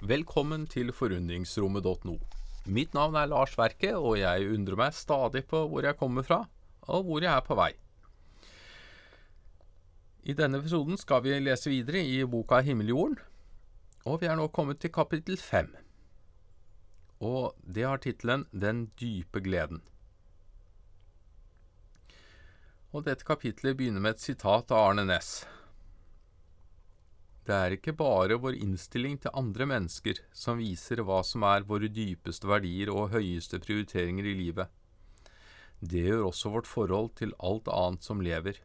[0.00, 2.14] Velkommen til forundringsrommet.no.
[2.72, 6.38] Mitt navn er Lars Verke, og jeg undrer meg stadig på hvor jeg kommer fra,
[6.88, 7.74] og hvor jeg er på vei.
[10.24, 13.20] I denne episoden skal vi lese videre i boka Himmeljorden,
[14.08, 15.68] og vi er nå kommet til kapittel fem.
[17.20, 19.84] Og det har tittelen Den dype gleden.
[22.96, 25.42] Og dette kapitlet begynner med et sitat av Arne Næss.
[27.50, 31.88] Det er ikke bare vår innstilling til andre mennesker som viser hva som er våre
[31.90, 34.68] dypeste verdier og høyeste prioriteringer i livet.
[35.80, 38.60] Det gjør også vårt forhold til alt annet som lever.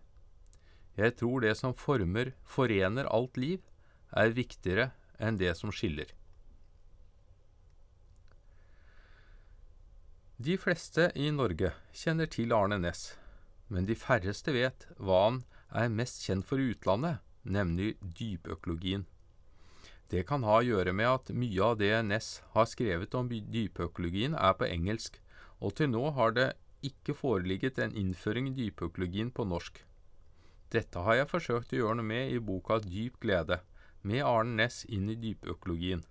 [1.02, 3.66] Jeg tror det som former, forener alt liv,
[4.14, 6.14] er viktigere enn det som skiller.
[10.38, 13.16] De fleste i Norge kjenner til Arne Næss,
[13.66, 19.06] men de færreste vet hva han er mest kjent for i utlandet, nemlig dypøkologien.
[20.10, 24.36] Det kan ha å gjøre med at mye av det Ness har skrevet om dypøkologien
[24.38, 25.18] er på engelsk,
[25.62, 26.50] og til nå har det
[26.86, 29.80] ikke foreligget en innføring i dypøkologien på norsk.
[30.74, 33.62] Dette har jeg forsøkt å gjøre noe med i boka Dyp glede,
[34.06, 36.04] med Arne Næss inn i dypøkologien.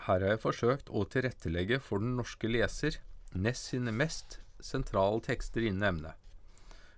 [0.00, 3.00] Her har jeg forsøkt å tilrettelegge for den norske leser
[3.32, 6.16] Ness sine mest sentrale tekster innen emnet.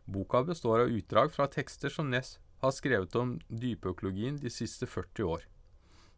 [0.04, 5.26] Boka består av utdrag fra tekster som Ness har skrevet om dypøkologien de siste 40
[5.26, 5.44] år.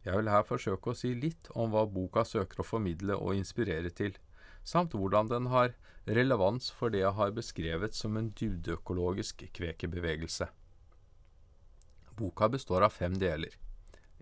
[0.04, 3.88] Jeg vil her forsøke å si litt om hva boka søker å formidle og inspirere
[3.88, 4.16] til,
[4.64, 5.72] samt hvordan den har
[6.04, 10.48] relevans for det jeg har beskrevet som en dybdeøkologisk kvekebevegelse.
[12.16, 13.56] Boka består av fem deler.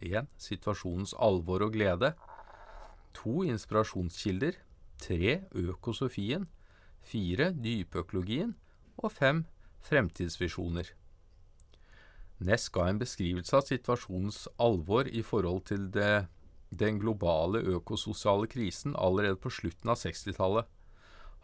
[0.03, 0.31] 1.
[0.39, 2.15] Situasjonens alvor og glede.
[3.19, 3.43] 2.
[3.55, 4.59] Inspirasjonskilder.
[5.03, 5.35] 3.
[5.67, 6.47] Økosofien.
[7.11, 7.51] 4.
[7.59, 8.55] Dypøkologien
[9.03, 9.43] og fem
[9.87, 10.93] fremtidsvisjoner.
[12.43, 16.27] Ness ga en beskrivelse av situasjonens alvor i forhold til det,
[16.73, 20.67] den globale økososiale krisen allerede på slutten av 60-tallet.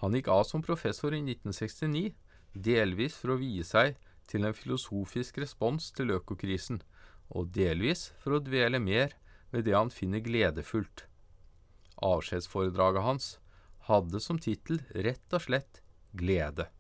[0.03, 2.15] Han gikk av som professor i 1969,
[2.55, 3.99] delvis for å vie seg
[4.29, 6.81] til en filosofisk respons til økokrisen,
[7.29, 9.15] og delvis for å dvele mer
[9.53, 11.05] ved det han finner gledefullt.
[12.05, 13.29] Avskjedsforedraget hans
[13.89, 15.83] hadde som tittel rett og slett
[16.19, 16.71] Glede.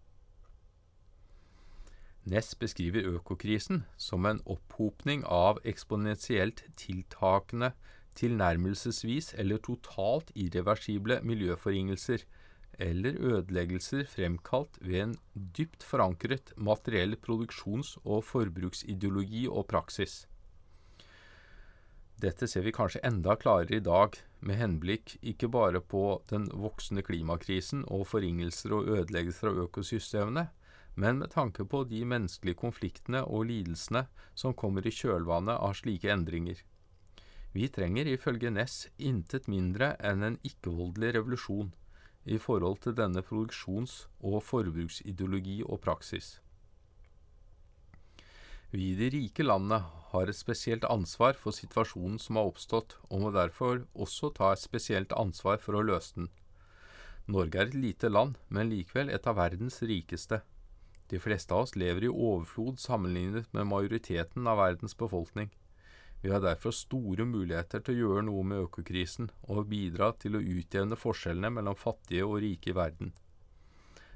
[2.29, 7.73] Ness beskriver økokrisen som en opphopning av eksponentielt tiltakende,
[8.19, 12.27] tilnærmelsesvis eller totalt irreversible miljøforringelser
[12.79, 20.27] eller ødeleggelser fremkalt ved en dypt forankret materiell produksjons- og forbruksideologi og praksis.
[22.19, 27.03] Dette ser vi kanskje enda klarere i dag, med henblikk ikke bare på den voksende
[27.07, 30.49] klimakrisen og forringelser og ødeleggelser av økosystemene,
[30.99, 36.11] men med tanke på de menneskelige konfliktene og lidelsene som kommer i kjølvannet av slike
[36.11, 36.59] endringer.
[37.55, 41.71] Vi trenger ifølge Ness intet mindre enn en ikke-voldelig revolusjon
[42.29, 46.41] i forhold til denne produksjons- og forbruksideologi og praksis.
[48.75, 49.79] Vi i de rike landene
[50.11, 54.61] har et spesielt ansvar for situasjonen som har oppstått, og må derfor også ta et
[54.61, 56.29] spesielt ansvar for å løse den.
[57.29, 60.43] Norge er et lite land, men likevel et av verdens rikeste.
[61.09, 65.49] De fleste av oss lever i overflod sammenlignet med majoriteten av verdens befolkning.
[66.21, 70.43] Vi har derfor store muligheter til å gjøre noe med økokrisen og bidra til å
[70.43, 73.13] utjevne forskjellene mellom fattige og rike i verden.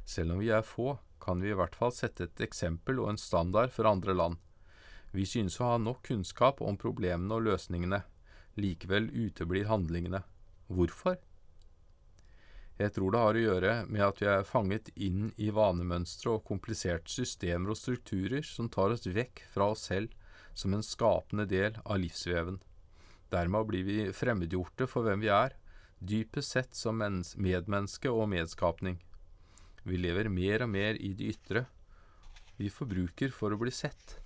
[0.04, 3.20] Selv om vi er få, kan vi i hvert fall sette et eksempel og en
[3.20, 4.40] standard for andre land.
[5.12, 8.02] Vi synes å ha nok kunnskap om problemene og løsningene.
[8.58, 10.24] Likevel uteblir handlingene.
[10.72, 11.20] Hvorfor?
[12.80, 16.46] Jeg tror det har å gjøre med at vi er fanget inn i vanemønstre og
[16.48, 20.14] kompliserte systemer og strukturer som tar oss vekk fra oss selv
[20.54, 22.58] som en skapende del av livsveven.
[23.32, 25.54] Dermed blir vi fremmedgjorte for hvem vi er,
[25.98, 28.98] dypest sett som medmenneske og medskapning.
[29.84, 31.64] Vi lever mer og mer i det ytre.
[32.58, 34.18] Vi forbruker for å bli sett.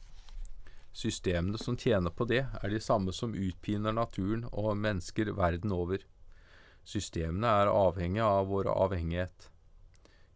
[0.96, 6.02] Systemene som tjener på det, er de samme som utpiner naturen og mennesker verden over.
[6.86, 9.50] Systemene er avhengige av vår avhengighet.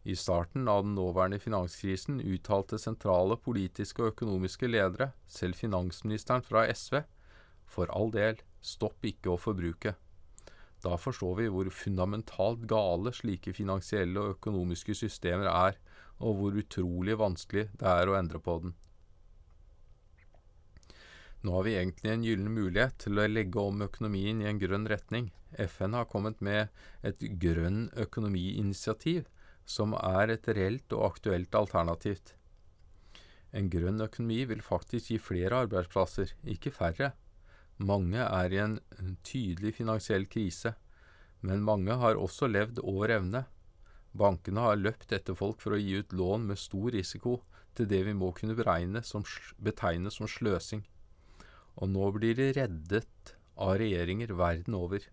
[0.02, 6.64] I starten av den nåværende finanskrisen uttalte sentrale politiske og økonomiske ledere, selv finansministeren fra
[6.73, 7.02] SV,
[7.70, 9.94] for all del, stopp ikke å forbruke.
[10.82, 15.76] Da forstår vi hvor fundamentalt gale slike finansielle og økonomiske systemer er,
[16.19, 18.75] og hvor utrolig vanskelig det er å endre på den.
[21.40, 24.84] Nå har vi egentlig en gyllen mulighet til å legge om økonomien i en grønn
[24.90, 25.31] retning.
[25.56, 26.69] FN har kommet med
[27.06, 29.25] et grønn økonomiinitiativ,
[29.64, 32.34] som er et reelt og aktuelt alternativt.
[33.56, 37.14] En grønn økonomi vil faktisk gi flere arbeidsplasser, ikke færre.
[37.81, 38.76] Mange er i en
[39.25, 40.75] tydelig finansiell krise,
[41.40, 43.46] men mange har også levd over evne.
[44.12, 47.38] Bankene har løpt etter folk for å gi ut lån med stor risiko
[47.78, 48.58] til det vi må kunne
[49.06, 49.25] som,
[49.56, 50.84] betegne som sløsing.
[51.81, 55.05] Og nå blir de reddet av regjeringer verden over.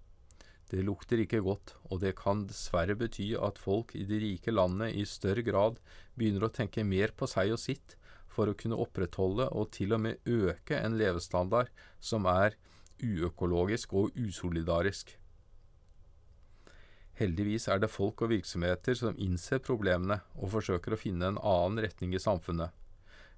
[0.67, 4.89] Det lukter ikke godt, og det kan dessverre bety at folk i de rike landene
[4.91, 5.79] i større grad
[6.19, 7.95] begynner å tenke mer på seg og sitt
[8.27, 11.71] for å kunne opprettholde og til og med øke en levestandard
[12.03, 12.59] som er
[12.99, 15.15] uøkologisk og usolidarisk.
[17.17, 21.81] Heldigvis er det folk og virksomheter som innser problemene og forsøker å finne en annen
[21.87, 22.69] retning i samfunnet.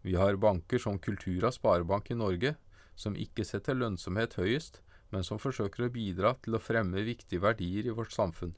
[0.03, 2.55] Vi har banker som Kultura Sparebank i Norge,
[2.99, 4.81] som ikke setter lønnsomhet høyest,
[5.13, 8.51] men som forsøker å bidra til å fremme viktige verdier i vårt samfunn.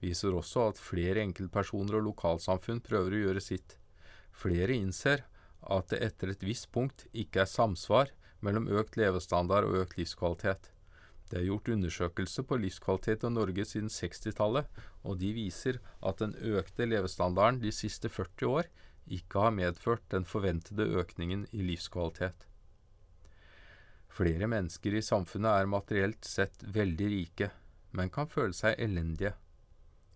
[0.00, 3.76] Viser også at flere enkeltpersoner og lokalsamfunn prøver å gjøre sitt.
[4.32, 5.26] Flere innser
[5.68, 10.70] at det etter et visst punkt ikke er samsvar mellom økt levestandard og økt livskvalitet.
[11.28, 14.68] Det er gjort undersøkelser på livskvalitet i Norge siden 60-tallet,
[15.04, 18.70] og de viser at den økte levestandarden de siste 40 år
[19.18, 22.47] ikke har medført den forventede økningen i livskvalitet.
[24.08, 27.50] Flere mennesker i samfunnet er materielt sett veldig rike,
[27.92, 29.34] men kan føle seg elendige.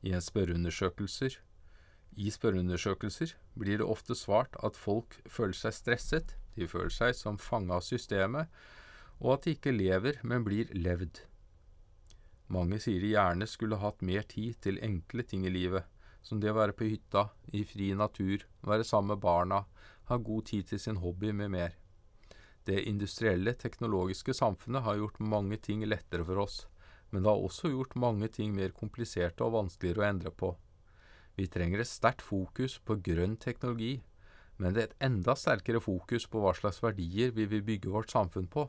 [0.02, 1.38] I spørreundersøkelser
[2.20, 7.38] i spørreundersøkelser blir det ofte svart at folk føler seg stresset, de føler seg som
[7.40, 8.50] fange av systemet,
[9.22, 11.22] og at de ikke lever, men blir levd.
[12.52, 15.88] Mange sier de gjerne skulle hatt mer tid til enkle ting i livet,
[16.22, 19.62] som det å være på hytta, i fri natur, være sammen med barna,
[20.10, 21.78] ha god tid til sin hobby med mer.
[22.64, 26.66] Det industrielle, teknologiske samfunnet har gjort mange ting lettere for oss,
[27.10, 30.52] men det har også gjort mange ting mer kompliserte og vanskeligere å endre på.
[31.34, 33.96] Vi trenger et sterkt fokus på grønn teknologi,
[34.60, 38.14] men det er et enda sterkere fokus på hva slags verdier vi vil bygge vårt
[38.14, 38.68] samfunn på.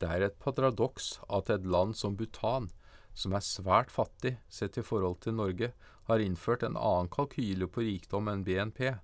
[0.00, 2.70] Det er et paradoks at et land som Bhutan,
[3.12, 5.74] som er svært fattig sett i forhold til Norge,
[6.08, 8.94] har innført en annen kalkyle på rikdom enn BNP,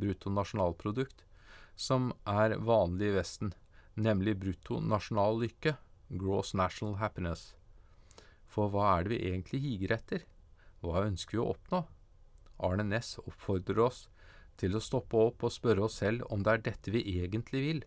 [0.00, 1.25] brutto nasjonalprodukt,
[1.76, 3.52] som er vanlig i Vesten,
[3.94, 5.76] nemlig brutto nasjonal lykke,
[6.08, 7.52] gross national happiness.
[8.48, 10.24] For hva er det vi egentlig higer etter?
[10.80, 11.82] Hva ønsker vi å oppnå?
[12.64, 14.06] Arne Næss oppfordrer oss
[14.56, 17.82] til å stoppe opp og spørre oss selv om det er dette vi egentlig vil.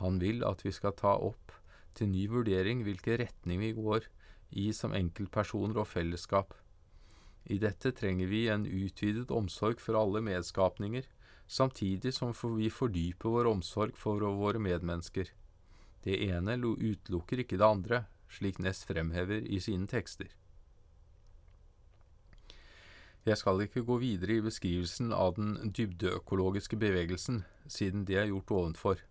[0.00, 1.52] Han vil at vi skal ta opp
[1.98, 4.08] til ny vurdering hvilken retning vi går
[4.56, 6.54] i som enkeltpersoner og fellesskap.
[7.44, 11.04] I dette trenger vi en utvidet omsorg for alle medskapninger,
[11.50, 15.32] samtidig som vi fordyper vår omsorg for våre medmennesker.
[16.04, 20.30] Det ene utelukker ikke det andre, slik Nest fremhever i sine tekster.
[23.26, 28.54] Jeg skal ikke gå videre i beskrivelsen av den dybdeøkologiske bevegelsen, siden det er gjort
[28.56, 29.02] ovenfor.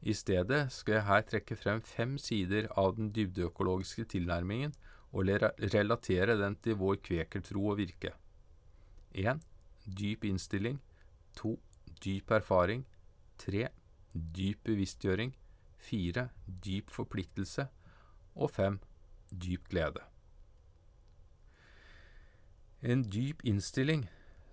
[0.00, 4.76] I stedet skal jeg her trekke frem fem sider av den dybdeøkologiske tilnærmingen
[5.10, 5.26] og
[5.74, 8.14] relatere den til vår kvekertro og virke.
[9.12, 9.42] 1.
[9.98, 10.78] Dyp innstilling.
[11.36, 11.58] 2.
[12.00, 12.86] Dyp erfaring.
[13.38, 13.68] 3.
[14.12, 15.34] Dyp bevisstgjøring.
[15.78, 16.28] 4.
[16.64, 17.66] Dyp forpliktelse.
[18.36, 18.78] Og 5.
[19.30, 20.04] Dyp glede.
[22.80, 24.06] En dyp innstilling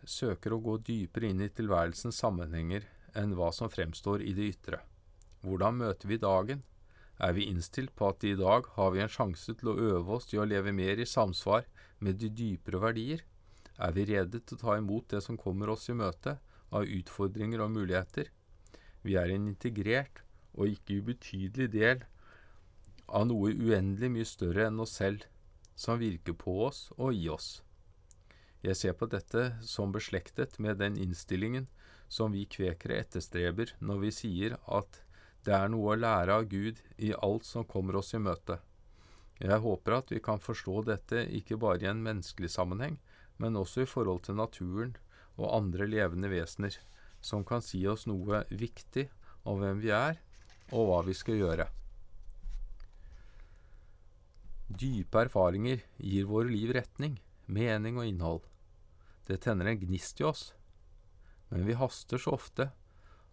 [0.03, 2.83] søker å gå dypere inn i tilværelsens sammenhenger
[3.15, 4.81] enn hva som fremstår i det ytre.
[5.45, 6.65] Hvordan møter vi dagen?
[7.23, 10.27] Er vi innstilt på at i dag har vi en sjanse til å øve oss
[10.30, 11.66] til å leve mer i samsvar
[12.04, 13.23] med de dypere verdier?
[13.80, 16.35] Er vi rede til å ta imot det som kommer oss i møte
[16.76, 18.31] av utfordringer og muligheter?
[19.04, 20.24] Vi er en integrert
[20.57, 22.04] og ikke ubetydelig del
[23.07, 25.24] av noe uendelig mye større enn oss selv,
[25.78, 27.62] som virker på oss og i oss.
[28.66, 31.68] Jeg ser på dette som beslektet med den innstillingen
[32.09, 35.04] som vi kvekere etterstreber når vi sier at
[35.45, 38.57] det er noe å lære av Gud i alt som kommer oss i møte.
[39.40, 42.97] Jeg håper at vi kan forstå dette ikke bare i en menneskelig sammenheng,
[43.38, 44.95] men også i forhold til naturen
[45.37, 46.75] og andre levende vesener,
[47.21, 49.07] som kan si oss noe viktig
[49.47, 50.19] om hvem vi er,
[50.73, 51.67] og hva vi skal gjøre.
[54.67, 58.41] Dype erfaringer gir våre liv retning, mening og innhold.
[59.27, 60.49] Det tenner en gnist i oss.
[61.49, 62.71] Men vi haster så ofte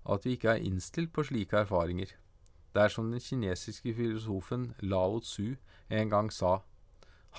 [0.04, 2.12] at vi ikke er innstilt på slike erfaringer.
[2.75, 5.56] Det er som den kinesiske filosofen Lao Tzu
[5.88, 6.61] en gang sa,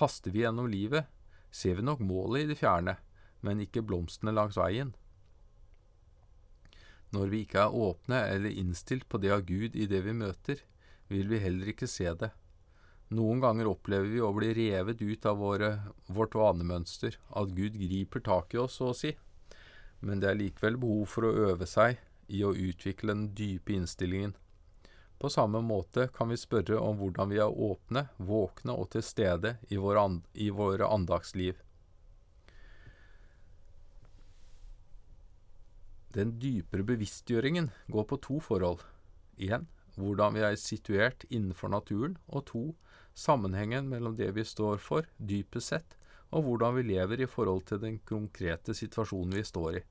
[0.00, 1.06] haster vi gjennom livet,
[1.50, 2.96] ser vi nok målet i det fjerne,
[3.40, 4.94] men ikke blomstene langs veien.
[7.14, 10.62] Når vi ikke er åpne eller innstilt på det av Gud i det vi møter,
[11.08, 12.32] vil vi heller ikke se det.
[13.14, 15.70] Noen ganger opplever vi å bli revet ut av våre,
[16.10, 19.12] vårt vanemønster, at Gud griper tak i oss, så å si.
[20.02, 24.34] Men det er likevel behov for å øve seg i å utvikle den dype innstillingen.
[25.18, 29.54] På samme måte kan vi spørre om hvordan vi er åpne, våkne og til stede
[29.70, 31.62] i vår and i våre andagsliv.
[36.16, 38.80] Den dypere bevisstgjøringen går på to forhold.
[39.36, 42.64] Én hvordan vi er situert innenfor naturen, og to
[43.16, 45.96] sammenhengen mellom det vi står for, dypest sett,
[46.30, 49.84] og hvordan vi lever i forhold til den konkrete situasjonen vi står i.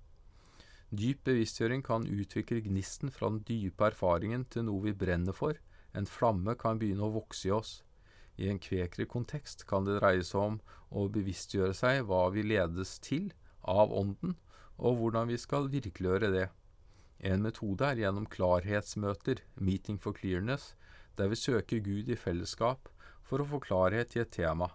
[0.96, 5.58] Dyp bevisstgjøring kan utvikle gnisten fra den dype erfaringen til noe vi brenner for.
[5.98, 7.80] En flamme kan begynne å vokse i oss.
[8.38, 10.60] I en kvekere kontekst kan det dreie seg om
[10.92, 13.32] å bevisstgjøre seg hva vi ledes til
[13.66, 14.36] av Ånden,
[14.78, 16.48] og hvordan vi skal virkeliggjøre det.
[17.20, 20.74] En metode er gjennom klarhetsmøter, Meeting for Clearness,
[21.18, 22.90] der vi søker Gud i fellesskap
[23.24, 24.70] for å få klarhet i et tema.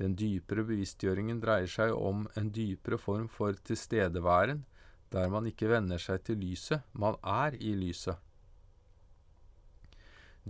[0.00, 4.64] Den dypere bevisstgjøringen dreier seg om en dypere form for tilstedeværen,
[5.12, 8.16] der man ikke venner seg til lyset, man er i lyset.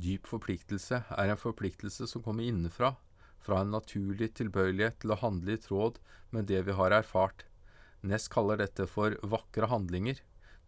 [0.00, 2.94] Dyp forpliktelse er en forpliktelse som kommer innenfra,
[3.40, 5.98] fra en naturlig tilbøyelighet til å handle i tråd
[6.30, 7.46] med det vi har erfart.
[8.02, 10.20] Ness kaller dette for vakre handlinger,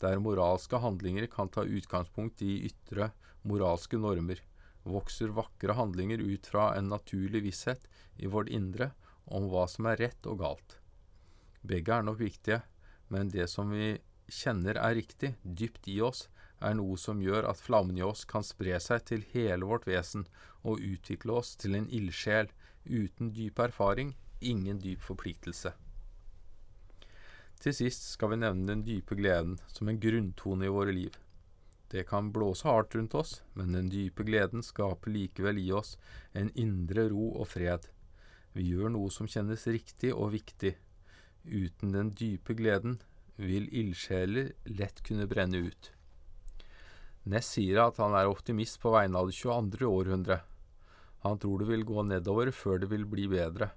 [0.02, 3.12] der moralske handlinger kan ta utgangspunkt i ytre
[3.48, 4.42] moralske normer,
[4.82, 7.86] vokser vakre handlinger ut fra en naturlig visshet
[8.18, 8.90] i vårt indre
[9.24, 10.78] om hva som er rett og galt.
[11.62, 12.60] Begge er nok viktige,
[13.08, 13.94] men det som vi
[14.28, 16.26] kjenner er riktig, dypt i oss,
[16.62, 20.26] er noe som gjør at flammen i oss kan spre seg til hele vårt vesen
[20.62, 22.50] og utvikle oss til en ildsjel
[22.86, 25.72] uten dyp erfaring, ingen dyp forpliktelse.
[27.62, 31.16] Til sist skal vi nevne den dype gleden som en grunntone i våre liv.
[31.92, 35.96] Det kan blåse hardt rundt oss, men den dype gleden skaper likevel i oss
[36.32, 37.86] en indre ro og fred.
[38.56, 40.74] Vi gjør noe som kjennes riktig og viktig,
[41.44, 43.00] Uten den dype gleden
[43.36, 45.90] vil ildsjeler lett kunne brenne ut.
[47.26, 49.86] Ness sier at han er optimist på vegne av det 22.
[49.86, 50.38] århundre.
[51.26, 53.72] Han tror det vil gå nedover før det vil bli bedre,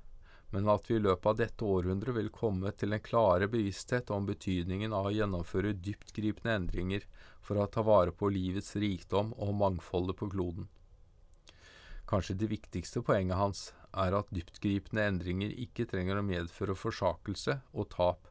[0.53, 4.27] men at vi i løpet av dette århundret vil komme til en klare bevissthet om
[4.29, 7.07] betydningen av å gjennomføre dyptgripende endringer
[7.41, 10.69] for å ta vare på livets rikdom og mangfoldet på kloden.
[12.05, 13.65] Kanskje det viktigste poenget hans
[13.97, 18.27] er at dyptgripende endringer ikke trenger å medføre forsakelse og tap,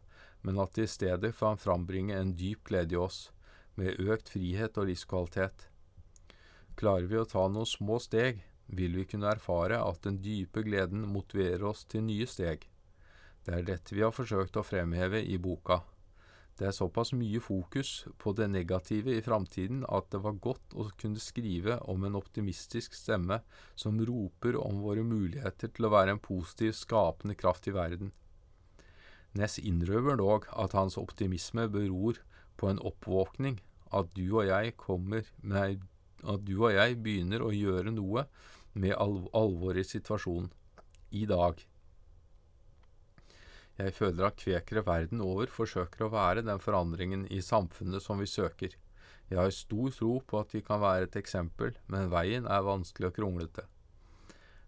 [0.46, 3.30] men at det i stedet kan frambringe en dyp glede i oss,
[3.74, 5.66] med økt frihet og livskvalitet.
[6.78, 11.04] Klarer vi å ta noen små steg, vil vi kunne erfare at den dype gleden
[11.10, 12.64] motiverer oss til nye steg.
[13.44, 15.82] Det er dette vi har forsøkt å fremheve i boka.
[16.54, 20.86] Det er såpass mye fokus på det negative i framtiden at det var godt å
[21.00, 23.40] kunne skrive om en optimistisk stemme
[23.74, 28.12] som roper om våre muligheter til å være en positiv, skapende kraft i verden.
[29.34, 32.22] Ness innrømmer dog at hans optimisme beror
[32.56, 33.58] på en oppvåkning,
[33.90, 35.80] at du og jeg kommer nei,
[36.28, 38.26] at du og jeg begynner å gjøre noe
[38.74, 40.50] med alvoret i situasjonen.
[41.14, 41.60] I dag.
[43.78, 48.26] Jeg føler at kvekere verden over forsøker å være den forandringen i samfunnet som vi
[48.30, 48.74] søker.
[49.30, 53.10] Jeg har stor tro på at vi kan være et eksempel, men veien er vanskelig
[53.10, 53.64] og kronglete.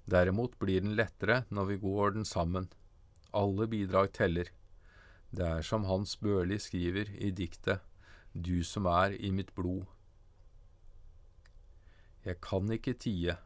[0.06, 2.70] Derimot blir den lettere når vi går den sammen.
[3.34, 4.50] Alle bidrag teller.
[5.30, 7.82] Det er som Hans Børli skriver i diktet
[8.32, 9.84] Du som er i mitt blod.
[12.26, 13.36] Jeg kan ikke tie.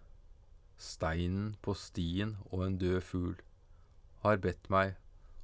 [0.80, 3.34] Steinen på stien og en død fugl
[4.25, 4.94] har bedt meg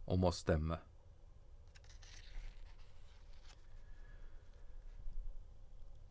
[0.09, 0.78] om å stemme.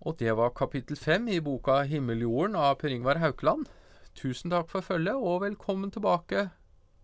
[0.05, 3.65] Og det var kapittel fem i boka Himmeljorden av Per Ingvar Haukeland.
[4.13, 6.51] Tusen takk for følget, og velkommen tilbake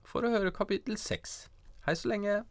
[0.06, 1.48] for å høre kapittel seks.
[1.88, 2.44] Hei så lenge.